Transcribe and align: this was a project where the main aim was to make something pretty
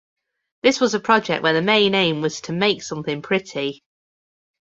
this 0.63 0.81
was 0.81 0.95
a 0.95 0.99
project 0.99 1.43
where 1.43 1.53
the 1.53 1.61
main 1.61 1.93
aim 1.93 2.21
was 2.21 2.41
to 2.41 2.51
make 2.53 2.81
something 2.81 3.21
pretty 3.21 3.83